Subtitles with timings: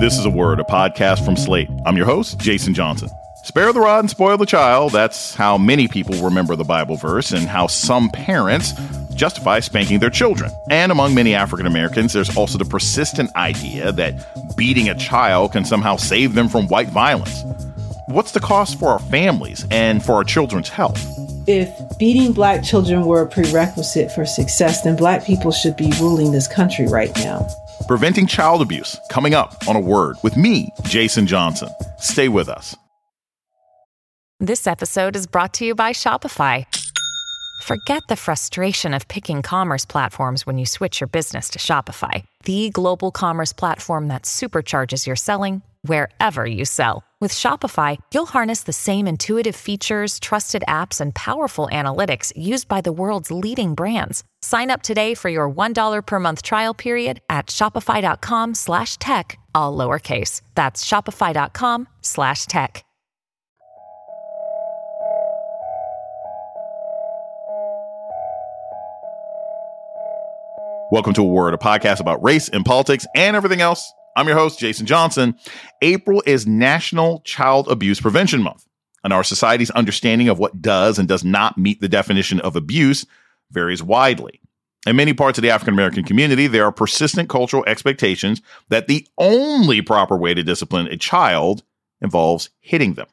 [0.00, 1.68] This is a word, a podcast from Slate.
[1.84, 3.08] I'm your host, Jason Johnson.
[3.44, 4.92] Spare the rod and spoil the child.
[4.92, 8.72] That's how many people remember the Bible verse and how some parents
[9.14, 10.50] justify spanking their children.
[10.70, 14.14] And among many African Americans, there's also the persistent idea that
[14.56, 17.44] beating a child can somehow save them from white violence.
[18.08, 21.00] What's the cost for our families and for our children's health?
[21.46, 26.32] If beating black children were a prerequisite for success, then black people should be ruling
[26.32, 27.46] this country right now.
[27.86, 31.68] Preventing child abuse, coming up on a word with me, Jason Johnson.
[32.00, 32.76] Stay with us.
[34.40, 36.66] This episode is brought to you by Shopify.
[37.62, 42.68] Forget the frustration of picking commerce platforms when you switch your business to Shopify, the
[42.70, 47.05] global commerce platform that supercharges your selling wherever you sell.
[47.18, 52.82] With Shopify, you'll harness the same intuitive features, trusted apps, and powerful analytics used by
[52.82, 54.22] the world's leading brands.
[54.42, 59.74] Sign up today for your $1 per month trial period at shopify.com slash tech, all
[59.74, 60.42] lowercase.
[60.54, 62.84] That's shopify.com slash tech.
[70.92, 73.94] Welcome to A Word, a podcast about race and politics and everything else.
[74.16, 75.36] I'm your host, Jason Johnson.
[75.82, 78.66] April is National Child Abuse Prevention Month,
[79.04, 83.04] and our society's understanding of what does and does not meet the definition of abuse
[83.50, 84.40] varies widely.
[84.86, 89.06] In many parts of the African American community, there are persistent cultural expectations that the
[89.18, 91.62] only proper way to discipline a child
[92.00, 93.08] involves hitting them.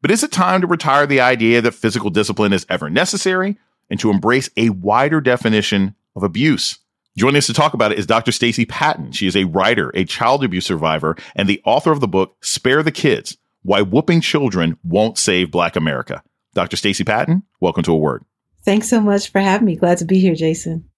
[0.00, 3.58] But is it time to retire the idea that physical discipline is ever necessary
[3.90, 6.78] and to embrace a wider definition of abuse?
[7.18, 8.30] Joining us to talk about it is Dr.
[8.30, 9.10] Stacey Patton.
[9.10, 12.80] She is a writer, a child abuse survivor, and the author of the book Spare
[12.84, 16.22] the Kids Why Whupping Children Won't Save Black America.
[16.54, 16.76] Dr.
[16.76, 18.24] Stacey Patton, welcome to A Word.
[18.62, 19.74] Thanks so much for having me.
[19.74, 20.88] Glad to be here, Jason.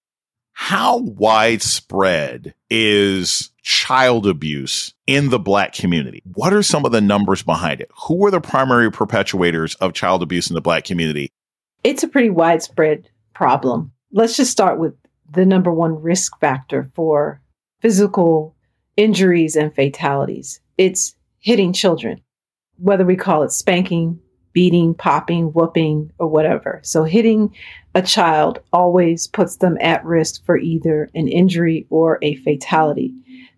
[0.52, 6.20] How widespread is child abuse in the black community?
[6.34, 7.90] What are some of the numbers behind it?
[8.08, 11.32] Who are the primary perpetuators of child abuse in the black community?
[11.82, 13.92] It's a pretty widespread problem.
[14.12, 14.99] Let's just start with
[15.30, 17.40] the number one risk factor for
[17.80, 18.56] physical
[18.96, 20.60] injuries and fatalities.
[20.76, 22.20] It's hitting children,
[22.76, 24.20] whether we call it spanking,
[24.52, 26.80] beating, popping, whooping, or whatever.
[26.82, 27.54] So hitting
[27.94, 33.14] a child always puts them at risk for either an injury or a fatality.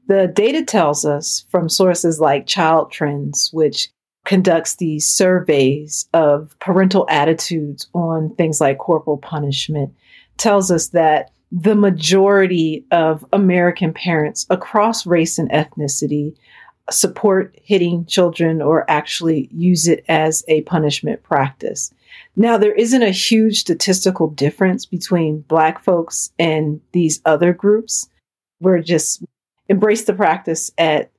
[0.09, 3.89] The data tells us from sources like Child Trends, which
[4.25, 9.93] conducts these surveys of parental attitudes on things like corporal punishment,
[10.37, 16.35] tells us that the majority of American parents across race and ethnicity
[16.91, 21.93] support hitting children or actually use it as a punishment practice.
[22.37, 28.09] Now, there isn't a huge statistical difference between Black folks and these other groups.
[28.61, 29.23] We're just
[29.69, 31.11] embrace the practice at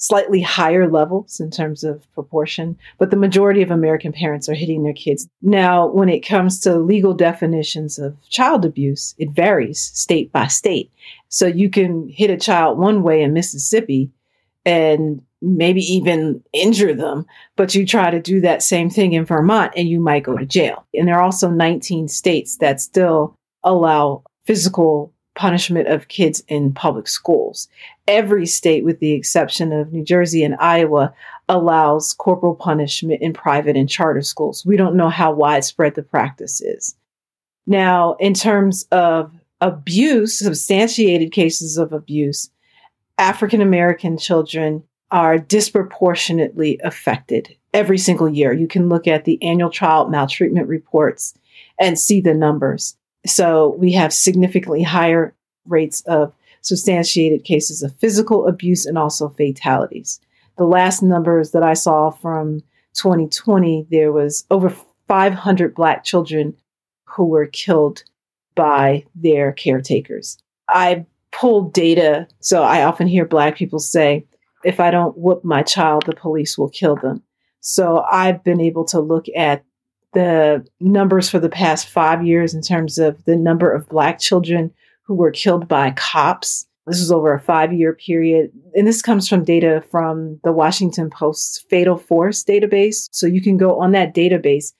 [0.00, 4.82] slightly higher levels in terms of proportion, but the majority of American parents are hitting
[4.82, 5.28] their kids.
[5.42, 10.90] Now, when it comes to legal definitions of child abuse, it varies state by state.
[11.28, 14.10] So you can hit a child one way in Mississippi
[14.64, 19.72] and maybe even injure them, but you try to do that same thing in Vermont
[19.76, 20.86] and you might go to jail.
[20.94, 27.08] And there are also 19 states that still allow physical punishment of kids in public
[27.08, 27.66] schools.
[28.06, 31.14] Every state, with the exception of New Jersey and Iowa,
[31.48, 34.66] allows corporal punishment in private and charter schools.
[34.66, 36.94] We don't know how widespread the practice is.
[37.66, 42.50] Now, in terms of abuse, substantiated cases of abuse,
[43.16, 48.52] African American children are disproportionately affected every single year.
[48.52, 51.32] You can look at the annual child maltreatment reports
[51.78, 52.98] and see the numbers.
[53.26, 55.34] So we have significantly higher
[55.66, 56.32] rates of
[56.62, 60.20] substantiated cases of physical abuse and also fatalities.
[60.56, 62.60] The last numbers that I saw from
[62.94, 64.74] 2020, there was over
[65.08, 66.54] 500 Black children
[67.04, 68.04] who were killed
[68.54, 70.38] by their caretakers.
[70.68, 74.26] I pulled data, so I often hear Black people say,
[74.64, 77.22] if I don't whoop my child, the police will kill them.
[77.60, 79.64] So I've been able to look at
[80.12, 84.72] the numbers for the past five years in terms of the number of Black children
[85.02, 86.66] who were killed by cops.
[86.86, 88.50] This is over a five year period.
[88.74, 93.08] And this comes from data from the Washington Post's Fatal Force database.
[93.12, 94.72] So you can go on that database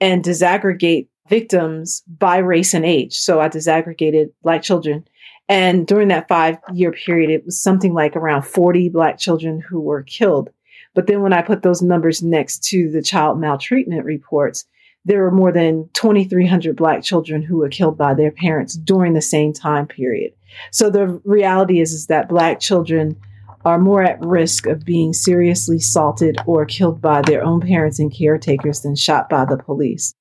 [0.00, 3.14] and disaggregate victims by race and age.
[3.14, 5.06] So I disaggregated Black children.
[5.48, 9.80] And during that five year period, it was something like around 40 Black children who
[9.80, 10.50] were killed.
[10.94, 14.64] But then when I put those numbers next to the child maltreatment reports,
[15.04, 19.22] there were more than 2,300 Black children who were killed by their parents during the
[19.22, 20.32] same time period.
[20.70, 23.16] So the reality is, is that Black children
[23.64, 28.12] are more at risk of being seriously assaulted or killed by their own parents and
[28.12, 30.14] caretakers than shot by the police.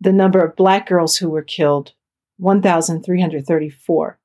[0.01, 1.94] The number of Black girls who were killed,
[2.38, 4.19] 1,334.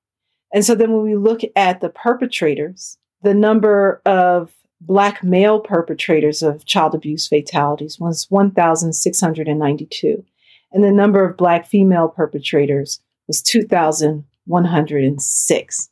[0.53, 6.43] And so then when we look at the perpetrators, the number of Black male perpetrators
[6.43, 10.25] of child abuse fatalities was 1,692.
[10.73, 15.91] And the number of Black female perpetrators was 2,106.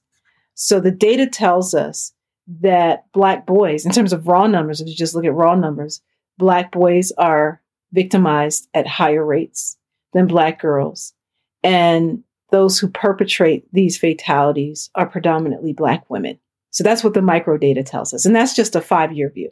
[0.55, 2.13] So the data tells us
[2.61, 6.03] that Black boys, in terms of raw numbers, if you just look at raw numbers,
[6.37, 9.79] Black boys are victimized at higher rates
[10.13, 11.15] than Black girls.
[11.63, 16.39] And those who perpetrate these fatalities are predominantly Black women.
[16.75, 18.27] So that's what the micro data tells us.
[18.27, 19.51] And that's just a five year view.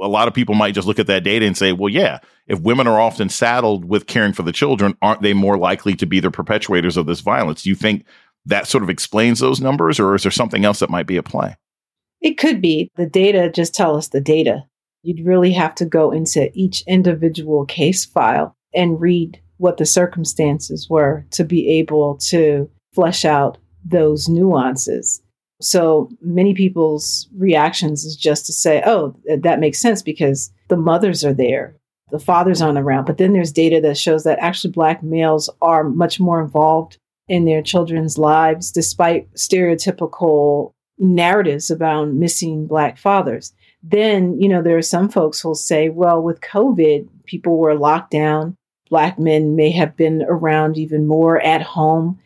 [0.00, 2.60] A lot of people might just look at that data and say, well, yeah, if
[2.60, 6.20] women are often saddled with caring for the children, aren't they more likely to be
[6.20, 7.62] the perpetuators of this violence?
[7.62, 8.04] Do you think
[8.44, 11.24] that sort of explains those numbers, or is there something else that might be at
[11.24, 11.56] play?
[12.20, 12.90] It could be.
[12.96, 14.64] The data just tell us the data.
[15.02, 20.88] You'd really have to go into each individual case file and read what the circumstances
[20.88, 25.22] were to be able to flesh out those nuances.
[25.60, 31.24] So many people's reactions is just to say, oh, that makes sense because the mothers
[31.24, 31.76] are there,
[32.10, 33.06] the fathers aren't around.
[33.06, 36.98] But then there's data that shows that actually Black males are much more involved
[37.28, 43.52] in their children's lives, despite stereotypical narratives about missing Black fathers.
[43.82, 48.10] Then, you know, there are some folks who'll say, well, with COVID, people were locked
[48.10, 48.56] down
[48.90, 52.18] Black men may have been around even more at home,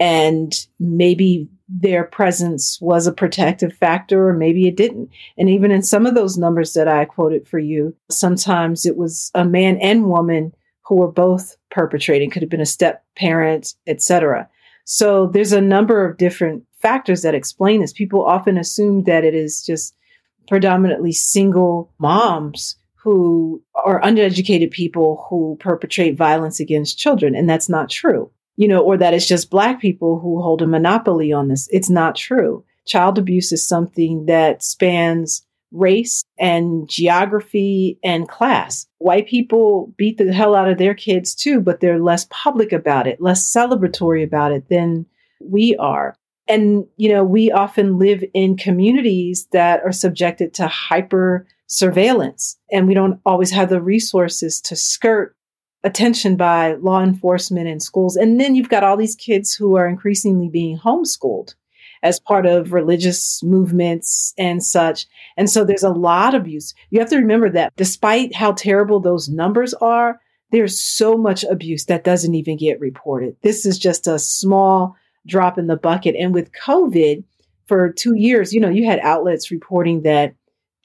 [0.00, 5.10] and maybe their presence was a protective factor, or maybe it didn't.
[5.36, 9.30] And even in some of those numbers that I quoted for you, sometimes it was
[9.34, 10.54] a man and woman
[10.86, 14.48] who were both perpetrating, could have been a step parent, etc.
[14.84, 17.92] So there's a number of different factors that explain this.
[17.92, 19.94] People often assume that it is just
[20.48, 27.34] predominantly single moms who are undereducated people who perpetrate violence against children.
[27.34, 28.30] And that's not true.
[28.58, 31.68] You know, or that it's just black people who hold a monopoly on this.
[31.70, 32.64] It's not true.
[32.86, 38.88] Child abuse is something that spans race and geography and class.
[38.98, 43.06] White people beat the hell out of their kids too, but they're less public about
[43.06, 45.06] it, less celebratory about it than
[45.40, 46.16] we are.
[46.48, 52.58] And, you know, we often live in communities that are subjected to hyper surveillance.
[52.72, 55.36] And we don't always have the resources to skirt
[55.84, 58.16] attention by law enforcement and schools.
[58.16, 61.54] And then you've got all these kids who are increasingly being homeschooled
[62.02, 65.06] as part of religious movements and such.
[65.36, 66.74] And so there's a lot of abuse.
[66.90, 70.20] You have to remember that despite how terrible those numbers are,
[70.50, 73.36] there's so much abuse that doesn't even get reported.
[73.42, 76.14] This is just a small drop in the bucket.
[76.16, 77.24] And with COVID,
[77.66, 80.34] for two years, you know, you had outlets reporting that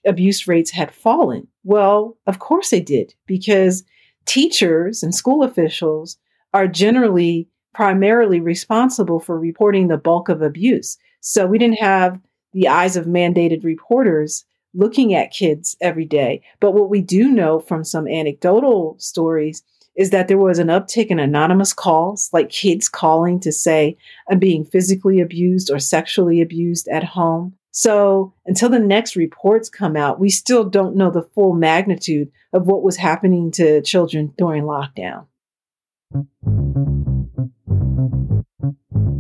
[0.06, 1.48] abuse rates had fallen.
[1.64, 3.84] Well, of course they did, because
[4.26, 6.18] teachers and school officials
[6.54, 10.98] are generally primarily responsible for reporting the bulk of abuse.
[11.22, 12.20] So we didn't have
[12.54, 16.42] the eyes of mandated reporters looking at kids every day.
[16.60, 19.64] But what we do know from some anecdotal stories
[19.96, 23.96] is that there was an uptick in anonymous calls, like kids calling to say,
[24.30, 27.56] I'm being physically abused or sexually abused at home.
[27.76, 32.68] So until the next reports come out, we still don't know the full magnitude of
[32.68, 35.26] what was happening to children during lockdown.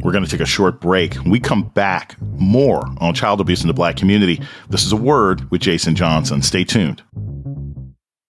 [0.03, 1.15] We're going to take a short break.
[1.15, 4.39] When we come back, more on child abuse in the black community.
[4.69, 6.43] This is a word with Jason Johnson.
[6.43, 7.01] Stay tuned.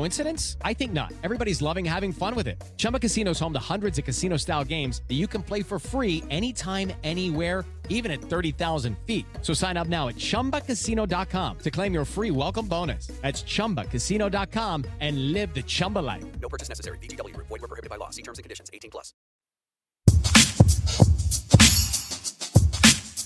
[0.00, 0.56] Coincidence?
[0.64, 1.12] I think not.
[1.22, 2.56] Everybody's loving having fun with it.
[2.78, 5.78] Chumba Casino is home to hundreds of casino style games that you can play for
[5.78, 9.26] free anytime, anywhere, even at 30,000 feet.
[9.42, 13.08] So sign up now at chumbacasino.com to claim your free welcome bonus.
[13.20, 16.24] That's chumbacasino.com and live the Chumba life.
[16.40, 16.96] No purchase necessary.
[17.02, 17.36] VGW.
[17.36, 18.08] Void were prohibited by law.
[18.08, 18.70] See terms and conditions.
[18.72, 19.12] 18 plus.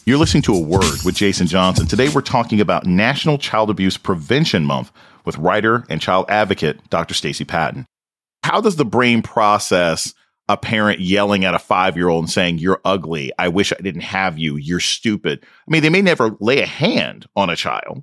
[0.07, 1.87] You're listening to A Word with Jason Johnson.
[1.87, 4.90] Today we're talking about National Child Abuse Prevention Month
[5.25, 7.14] with writer and child advocate Dr.
[7.14, 7.87] Stacey Patton.
[8.43, 10.14] How does the brain process
[10.49, 13.33] a parent yelling at a five year old and saying, You're ugly.
[13.38, 14.57] I wish I didn't have you.
[14.57, 15.43] You're stupid.
[15.43, 18.02] I mean, they may never lay a hand on a child.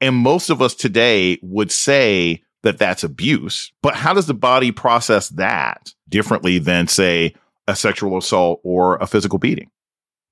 [0.00, 3.72] And most of us today would say that that's abuse.
[3.82, 7.34] But how does the body process that differently than, say,
[7.66, 9.70] a sexual assault or a physical beating?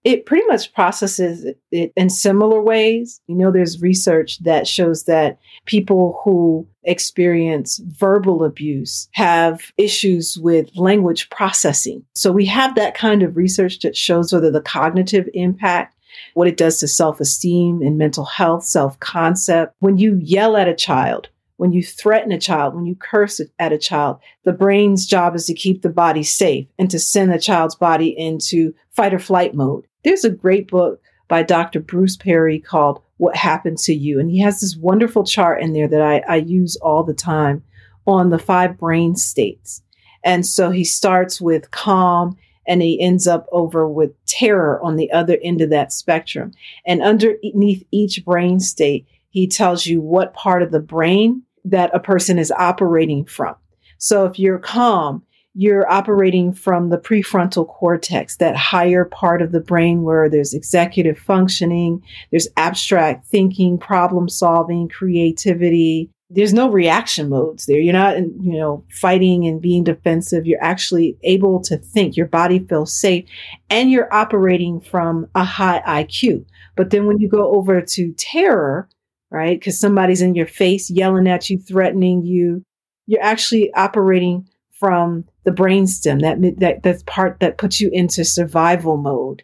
[0.05, 3.21] It pretty much processes it in similar ways.
[3.27, 10.71] You know, there's research that shows that people who experience verbal abuse have issues with
[10.77, 12.05] language processing.
[12.15, 15.95] So we have that kind of research that shows whether the cognitive impact
[16.35, 19.75] what it does to self esteem and mental health, self concept.
[19.81, 21.29] When you yell at a child,
[21.59, 25.45] when you threaten a child, when you curse at a child, the brain's job is
[25.47, 29.55] to keep the body safe and to send the child's body into fight or flight
[29.55, 29.85] mode.
[30.05, 31.81] There's a great book by Dr.
[31.81, 34.21] Bruce Perry called What Happened to You.
[34.21, 37.65] And he has this wonderful chart in there that I, I use all the time
[38.07, 39.83] on the five brain states.
[40.23, 42.37] And so he starts with calm
[42.69, 46.53] and he ends up over with terror on the other end of that spectrum.
[46.87, 52.01] And underneath each brain state, he tells you what part of the brain that a
[52.01, 53.55] person is operating from.
[53.99, 55.23] So if you're calm,
[55.55, 61.19] you're operating from the prefrontal cortex, that higher part of the brain where there's executive
[61.19, 66.11] functioning, there's abstract thinking, problem solving, creativity.
[66.31, 67.81] There's no reaction modes there.
[67.81, 70.47] You're not, you know, fighting and being defensive.
[70.47, 72.17] You're actually able to think.
[72.17, 73.25] Your body feels safe
[73.69, 76.45] and you're operating from a high IQ.
[76.77, 78.89] But then when you go over to terror,
[79.31, 79.59] right?
[79.59, 82.65] Because somebody's in your face yelling at you, threatening you,
[83.07, 88.97] you're actually operating from the brainstem, that, that, that part that puts you into survival
[88.97, 89.43] mode.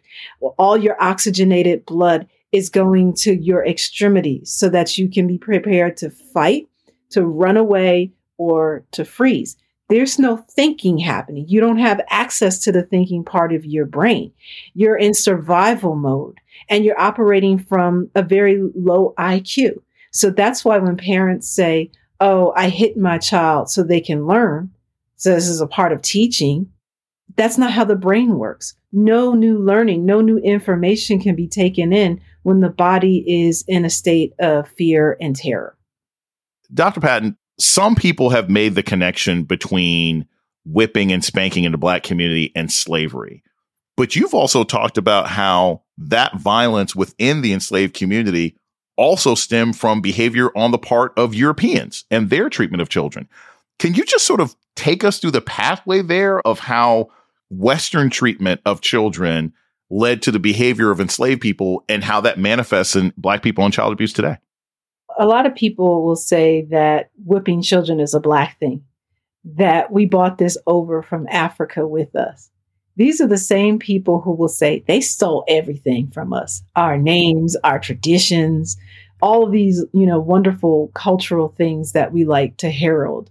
[0.57, 5.97] All your oxygenated blood is going to your extremities so that you can be prepared
[5.97, 6.69] to fight,
[7.09, 9.57] to run away, or to freeze.
[9.89, 11.45] There's no thinking happening.
[11.47, 14.31] You don't have access to the thinking part of your brain.
[14.73, 19.81] You're in survival mode and you're operating from a very low IQ.
[20.11, 21.91] So that's why when parents say,
[22.21, 24.71] Oh, I hit my child so they can learn,
[25.17, 26.69] so this is a part of teaching.
[27.35, 28.75] That's not how the brain works.
[28.93, 33.83] No new learning, no new information can be taken in when the body is in
[33.83, 35.75] a state of fear and terror.
[36.73, 37.01] Dr.
[37.01, 40.27] Patton, some people have made the connection between
[40.65, 43.43] whipping and spanking in the black community and slavery.
[43.97, 48.57] But you've also talked about how that violence within the enslaved community
[48.97, 53.27] also stemmed from behavior on the part of Europeans and their treatment of children.
[53.79, 57.09] Can you just sort of take us through the pathway there of how
[57.49, 59.53] Western treatment of children
[59.89, 63.73] led to the behavior of enslaved people and how that manifests in Black people and
[63.73, 64.37] child abuse today?
[65.17, 68.83] A lot of people will say that whipping children is a Black thing,
[69.43, 72.49] that we brought this over from Africa with us.
[72.97, 77.55] These are the same people who will say they stole everything from us our names,
[77.63, 78.77] our traditions,
[79.21, 83.29] all of these, you know, wonderful cultural things that we like to herald.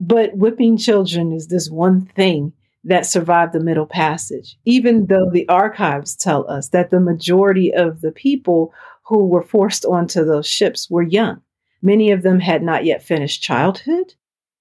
[0.00, 2.52] But whipping children is this one thing
[2.84, 8.00] that survived the Middle Passage, even though the archives tell us that the majority of
[8.00, 8.72] the people
[9.04, 11.40] who were forced onto those ships were young.
[11.80, 14.14] Many of them had not yet finished childhood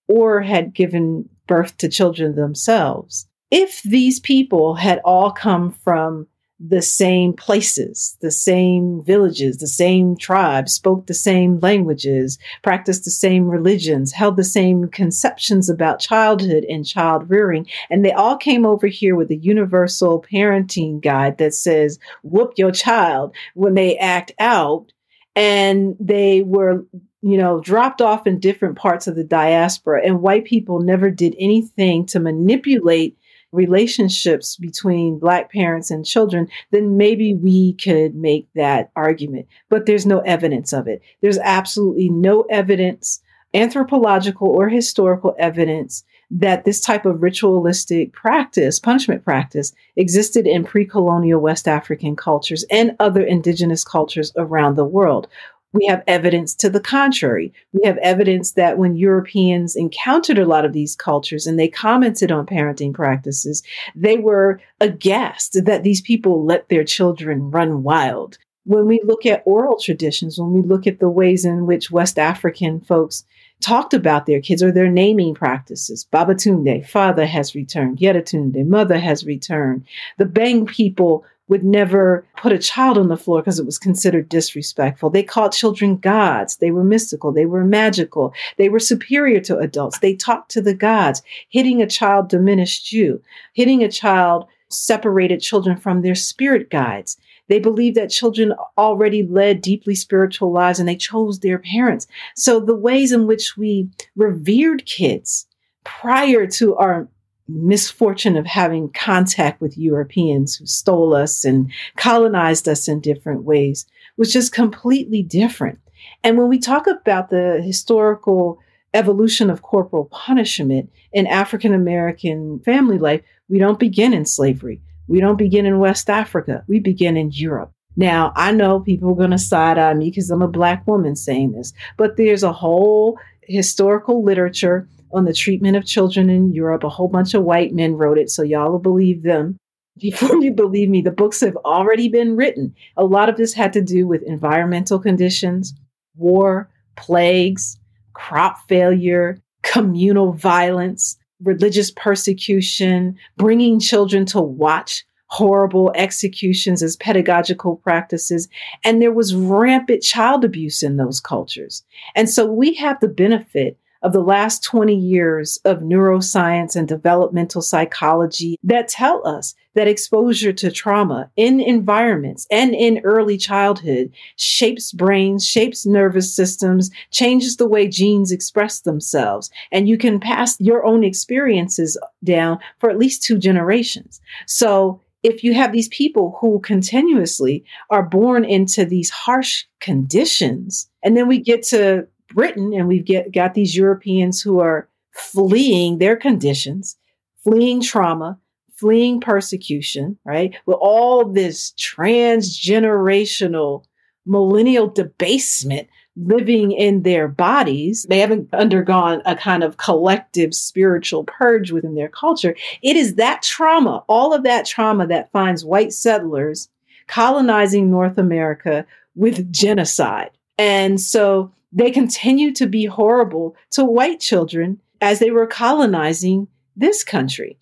[0.07, 3.27] or had given birth to children themselves.
[3.51, 6.27] If these people had all come from
[6.63, 13.11] the same places, the same villages, the same tribes, spoke the same languages, practiced the
[13.11, 17.65] same religions, held the same conceptions about childhood and child rearing.
[17.89, 22.71] And they all came over here with a universal parenting guide that says, whoop your
[22.71, 24.93] child when they act out.
[25.35, 26.85] And they were
[27.23, 31.35] you know, dropped off in different parts of the diaspora, and white people never did
[31.37, 33.15] anything to manipulate
[33.51, 39.47] relationships between black parents and children, then maybe we could make that argument.
[39.69, 41.01] But there's no evidence of it.
[41.21, 43.21] There's absolutely no evidence,
[43.53, 50.85] anthropological or historical evidence, that this type of ritualistic practice, punishment practice, existed in pre
[50.85, 55.27] colonial West African cultures and other indigenous cultures around the world.
[55.73, 57.53] We have evidence to the contrary.
[57.71, 62.31] We have evidence that when Europeans encountered a lot of these cultures and they commented
[62.31, 63.63] on parenting practices,
[63.95, 68.37] they were aghast that these people let their children run wild.
[68.65, 72.19] When we look at oral traditions, when we look at the ways in which West
[72.19, 73.23] African folks
[73.61, 76.07] talked about their kids or their naming practices.
[76.11, 77.99] Babatunde, father has returned.
[77.99, 79.85] Yedatunde, mother has returned.
[80.17, 84.29] The Beng people would never put a child on the floor because it was considered
[84.29, 85.09] disrespectful.
[85.09, 86.57] They called children gods.
[86.57, 87.31] They were mystical.
[87.31, 88.33] They were magical.
[88.57, 89.99] They were superior to adults.
[89.99, 91.21] They talked to the gods.
[91.49, 93.21] Hitting a child diminished you.
[93.53, 97.17] Hitting a child separated children from their spirit guides.
[97.49, 102.07] They believed that children already led deeply spiritual lives and they chose their parents.
[102.33, 105.47] So the ways in which we revered kids
[105.83, 107.09] prior to our
[107.53, 113.85] misfortune of having contact with Europeans who stole us and colonized us in different ways
[114.17, 115.79] was just completely different.
[116.23, 118.59] And when we talk about the historical
[118.93, 124.81] evolution of corporal punishment in African American family life, we don't begin in slavery.
[125.07, 126.63] We don't begin in West Africa.
[126.67, 127.71] We begin in Europe.
[127.95, 131.15] Now, I know people are going to side eye me because I'm a black woman
[131.15, 136.83] saying this, but there's a whole historical literature on the treatment of children in Europe.
[136.83, 139.57] A whole bunch of white men wrote it, so y'all will believe them.
[139.99, 142.73] Before you believe me, the books have already been written.
[142.95, 145.73] A lot of this had to do with environmental conditions,
[146.15, 147.77] war, plagues,
[148.13, 158.49] crop failure, communal violence, religious persecution, bringing children to watch horrible executions as pedagogical practices.
[158.83, 161.83] And there was rampant child abuse in those cultures.
[162.15, 167.61] And so we have the benefit of the last 20 years of neuroscience and developmental
[167.61, 174.91] psychology that tell us that exposure to trauma in environments and in early childhood shapes
[174.91, 179.49] brains, shapes nervous systems, changes the way genes express themselves.
[179.71, 184.19] And you can pass your own experiences down for at least two generations.
[184.45, 191.15] So if you have these people who continuously are born into these harsh conditions, and
[191.15, 196.15] then we get to Britain, and we've get, got these Europeans who are fleeing their
[196.15, 196.97] conditions,
[197.43, 198.39] fleeing trauma,
[198.75, 200.55] fleeing persecution, right?
[200.65, 203.83] With all this transgenerational
[204.25, 208.05] millennial debasement living in their bodies.
[208.09, 212.55] They haven't undergone a kind of collective spiritual purge within their culture.
[212.81, 216.69] It is that trauma, all of that trauma that finds white settlers
[217.07, 220.31] colonizing North America with genocide.
[220.57, 227.03] And so they continue to be horrible to white children as they were colonizing this
[227.03, 227.57] country.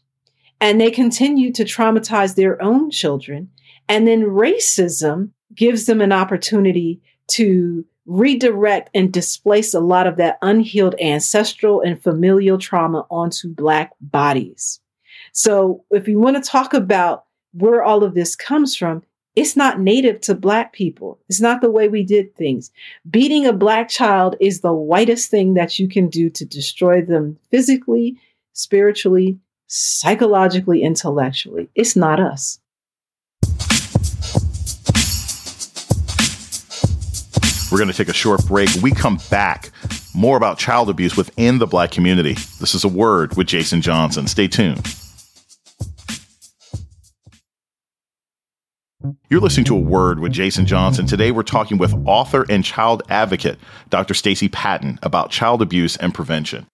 [0.61, 3.49] And they continue to traumatize their own children.
[3.87, 10.37] And then racism gives them an opportunity to redirect and displace a lot of that
[10.41, 14.79] unhealed ancestral and familial trauma onto Black bodies.
[15.31, 19.03] So, if you want to talk about where all of this comes from,
[19.39, 21.17] it's not native to black people.
[21.29, 22.71] It's not the way we did things.
[23.09, 27.37] Beating a black child is the whitest thing that you can do to destroy them
[27.49, 28.17] physically,
[28.51, 31.69] spiritually, psychologically, intellectually.
[31.73, 32.59] It's not us.
[37.71, 38.69] We're going to take a short break.
[38.81, 39.71] We come back.
[40.13, 42.33] More about child abuse within the black community.
[42.59, 44.27] This is a word with Jason Johnson.
[44.27, 44.98] Stay tuned.
[49.29, 51.05] You're listening to a word with Jason Johnson.
[51.05, 53.57] Today we're talking with author and child advocate
[53.89, 54.13] Dr.
[54.13, 56.67] Stacey Patton about child abuse and prevention.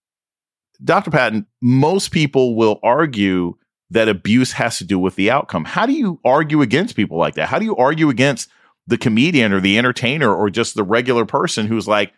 [0.82, 1.10] Dr.
[1.10, 3.54] Patton, most people will argue
[3.90, 5.64] that abuse has to do with the outcome.
[5.64, 7.48] How do you argue against people like that?
[7.48, 8.50] How do you argue against
[8.86, 12.12] the comedian or the entertainer or just the regular person who's like,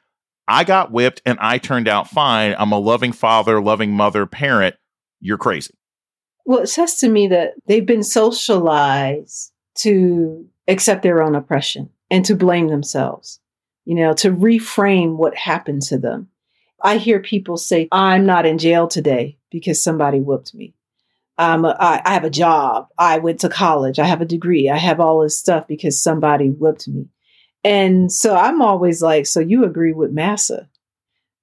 [0.46, 2.54] I got whipped and I turned out fine.
[2.59, 4.76] I'm a loving father, loving mother, parent.
[5.20, 5.74] You're crazy.
[6.46, 12.24] Well, it says to me that they've been socialized to accept their own oppression and
[12.24, 13.40] to blame themselves,
[13.84, 16.28] you know, to reframe what happened to them.
[16.82, 20.74] I hear people say, I'm not in jail today because somebody whooped me.
[21.38, 22.88] Um, I, I have a job.
[22.98, 23.98] I went to college.
[23.98, 24.68] I have a degree.
[24.68, 27.08] I have all this stuff because somebody whooped me.
[27.64, 30.68] And so I'm always like, so you agree with Massa,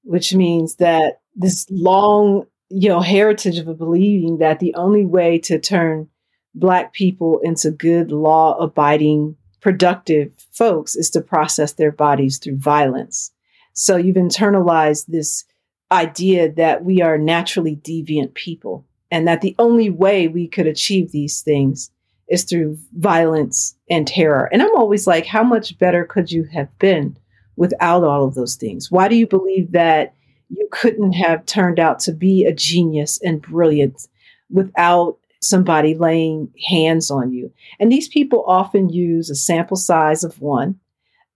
[0.03, 5.59] which means that this long, you know, heritage of believing that the only way to
[5.59, 6.09] turn
[6.55, 13.31] Black people into good, law abiding, productive folks is to process their bodies through violence.
[13.73, 15.43] So you've internalized this
[15.91, 21.11] idea that we are naturally deviant people and that the only way we could achieve
[21.11, 21.91] these things
[22.27, 24.49] is through violence and terror.
[24.51, 27.17] And I'm always like, how much better could you have been
[27.55, 28.89] without all of those things?
[28.89, 30.13] Why do you believe that
[30.49, 34.07] you couldn't have turned out to be a genius and brilliant
[34.49, 37.51] without somebody laying hands on you.
[37.79, 40.79] And these people often use a sample size of one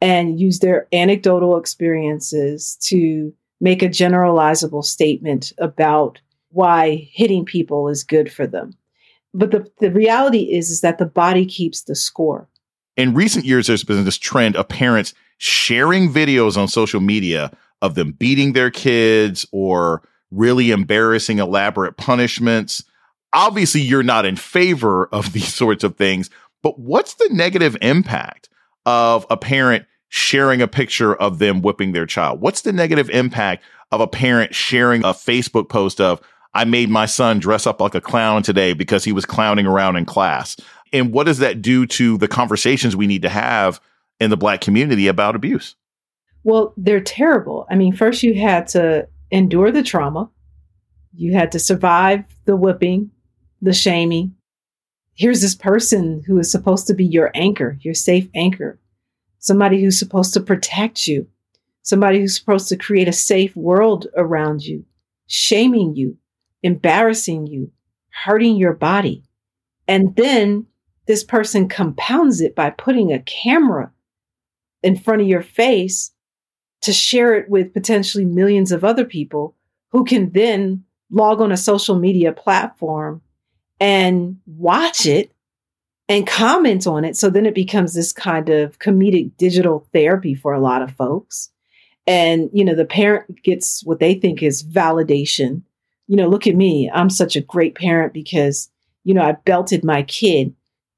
[0.01, 6.19] and use their anecdotal experiences to make a generalizable statement about
[6.51, 8.71] why hitting people is good for them.
[9.33, 12.47] But the, the reality is, is that the body keeps the score.
[12.97, 17.95] In recent years, there's been this trend of parents sharing videos on social media of
[17.95, 22.83] them beating their kids or really embarrassing, elaborate punishments.
[23.33, 26.29] Obviously, you're not in favor of these sorts of things,
[26.61, 28.49] but what's the negative impact
[28.85, 32.41] of a parent sharing a picture of them whipping their child?
[32.41, 36.21] What's the negative impact of a parent sharing a Facebook post of,
[36.53, 39.95] I made my son dress up like a clown today because he was clowning around
[39.95, 40.57] in class?
[40.91, 43.79] And what does that do to the conversations we need to have
[44.19, 45.75] in the black community about abuse?
[46.43, 47.67] Well, they're terrible.
[47.69, 50.29] I mean, first you had to endure the trauma,
[51.13, 53.11] you had to survive the whipping,
[53.61, 54.35] the shaming.
[55.13, 58.79] Here's this person who is supposed to be your anchor, your safe anchor,
[59.39, 61.27] somebody who's supposed to protect you,
[61.81, 64.85] somebody who's supposed to create a safe world around you,
[65.27, 66.17] shaming you,
[66.63, 67.71] embarrassing you,
[68.09, 69.23] hurting your body.
[69.87, 70.67] And then
[71.07, 73.91] this person compounds it by putting a camera
[74.83, 76.11] in front of your face
[76.81, 79.55] to share it with potentially millions of other people
[79.89, 83.21] who can then log on a social media platform
[83.79, 85.31] and watch it
[86.07, 87.15] and comment on it.
[87.15, 91.51] So then it becomes this kind of comedic digital therapy for a lot of folks.
[92.07, 95.61] And, you know, the parent gets what they think is validation.
[96.07, 96.89] You know, look at me.
[96.91, 98.71] I'm such a great parent because,
[99.03, 100.55] you know, I belted my kid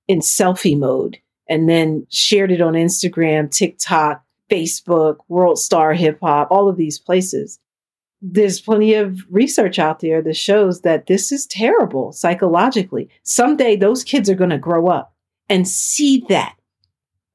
[0.08, 1.18] in selfie mode
[1.50, 6.98] and then shared it on Instagram, TikTok, Facebook, World Star Hip Hop, all of these
[6.98, 7.60] places.
[8.22, 13.10] There's plenty of research out there that shows that this is terrible psychologically.
[13.24, 15.16] Someday those kids are going to grow up
[15.50, 16.56] and see that,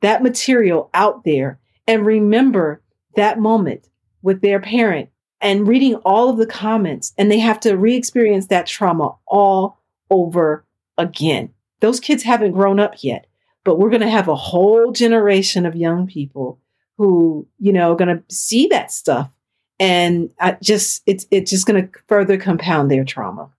[0.01, 2.83] that material out there and remember
[3.17, 3.89] that moment
[4.23, 5.09] with their parent
[5.41, 10.65] and reading all of the comments and they have to re-experience that trauma all over
[10.99, 11.51] again.
[11.81, 13.27] Those kids haven't grown up yet,
[13.65, 16.61] but we're going to have a whole generation of young people
[16.97, 19.31] who, you know, are going to see that stuff.
[19.79, 23.51] And I just, it's, it's just going to further compound their trauma.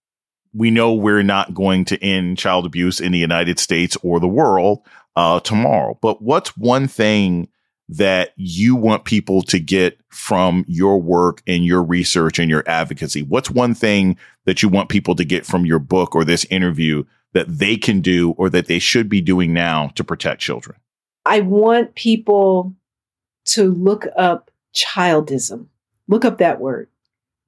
[0.53, 4.27] We know we're not going to end child abuse in the United States or the
[4.27, 4.80] world
[5.15, 5.97] uh, tomorrow.
[6.01, 7.49] But what's one thing
[7.89, 13.23] that you want people to get from your work and your research and your advocacy?
[13.23, 17.03] What's one thing that you want people to get from your book or this interview
[17.34, 20.77] that they can do or that they should be doing now to protect children?
[21.25, 22.73] I want people
[23.45, 25.67] to look up childism.
[26.07, 26.87] Look up that word.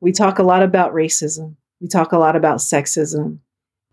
[0.02, 1.56] We talk a lot about racism.
[1.82, 3.40] We talk a lot about sexism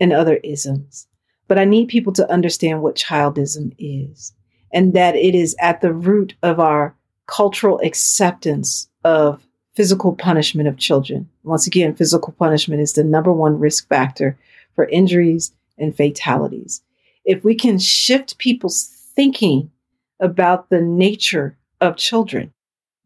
[0.01, 1.07] and other isms.
[1.49, 4.33] But I need people to understand what childism is
[4.73, 6.95] and that it is at the root of our
[7.27, 11.29] cultural acceptance of physical punishment of children.
[11.45, 14.39] Once again, physical punishment is the number one risk factor
[14.75, 16.83] for injuries and fatalities.
[17.25, 19.71] If we can shift people's thinking
[20.19, 22.53] about the nature of children,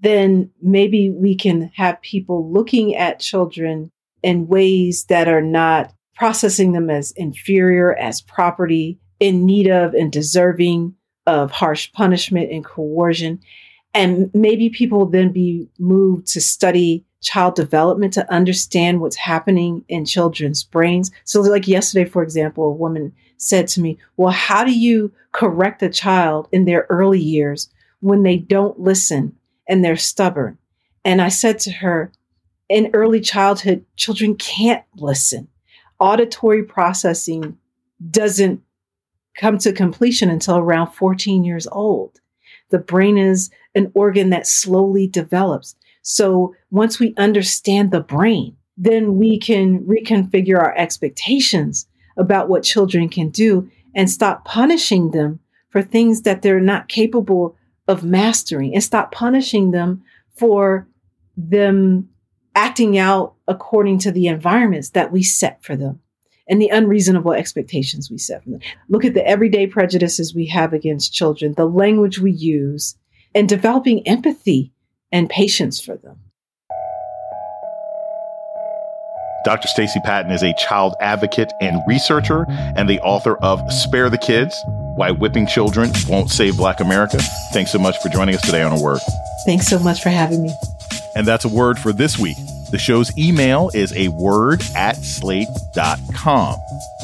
[0.01, 3.91] then maybe we can have people looking at children
[4.23, 10.11] in ways that are not processing them as inferior, as property, in need of and
[10.11, 10.95] deserving
[11.27, 13.41] of harsh punishment and coercion.
[13.93, 19.85] And maybe people will then be moved to study child development to understand what's happening
[19.89, 21.11] in children's brains.
[21.25, 25.83] So, like yesterday, for example, a woman said to me, Well, how do you correct
[25.83, 27.69] a child in their early years
[28.01, 29.37] when they don't listen
[29.71, 30.59] and they're stubborn.
[31.05, 32.13] And I said to her,
[32.69, 35.49] in early childhood, children can't listen.
[35.99, 37.57] Auditory processing
[38.11, 38.61] doesn't
[39.37, 42.21] come to completion until around 14 years old.
[42.71, 45.77] The brain is an organ that slowly develops.
[46.03, 53.09] So once we understand the brain, then we can reconfigure our expectations about what children
[53.09, 57.57] can do and stop punishing them for things that they're not capable
[57.91, 60.03] of mastering and stop punishing them
[60.37, 60.87] for
[61.37, 62.09] them
[62.55, 66.01] acting out according to the environments that we set for them
[66.49, 68.61] and the unreasonable expectations we set for them.
[68.89, 72.97] Look at the everyday prejudices we have against children, the language we use,
[73.35, 74.73] and developing empathy
[75.13, 76.19] and patience for them.
[79.45, 79.69] Dr.
[79.69, 84.65] Stacey Patton is a child advocate and researcher and the author of Spare the Kids
[84.95, 87.19] Why Whipping Children Won't Save Black America.
[87.53, 89.01] Thanks so much for joining us today on A Word.
[89.47, 90.55] Thanks so much for having me.
[91.15, 92.37] And that's a word for this week.
[92.71, 96.57] The show's email is a word at slate.com.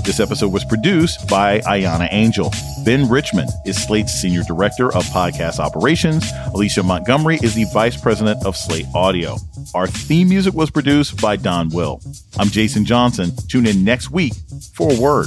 [0.04, 2.52] This episode was produced by Ahyiana Angel.
[2.84, 6.24] Ben Richmond is Slate's Senior Director of Podcast Operations.
[6.54, 9.36] Alicia Montgomery is the Vice President of Slate Audio.
[9.74, 12.00] Our theme music was produced by Don Will.
[12.38, 13.32] I'm Jason Johnson.
[13.48, 14.34] Tune in next week
[14.72, 15.26] for word.